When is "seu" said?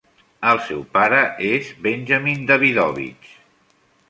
0.69-0.79